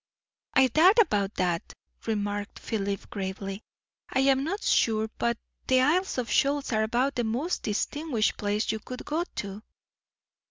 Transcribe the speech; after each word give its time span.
"I 0.55 0.65
doubt 0.69 0.97
about 0.97 1.35
that," 1.35 1.75
remarked 2.07 2.57
Philip 2.57 3.07
gravely. 3.11 3.61
"I 4.09 4.21
am 4.21 4.43
not 4.43 4.63
sure 4.63 5.11
but 5.19 5.37
the 5.67 5.81
Isles 5.81 6.17
of 6.17 6.27
Shoals 6.27 6.71
are 6.73 6.81
about 6.81 7.13
the 7.13 7.23
most 7.23 7.61
distinguished 7.61 8.35
place 8.35 8.71
you 8.71 8.79
could 8.79 9.05
go 9.05 9.25
to." 9.35 9.61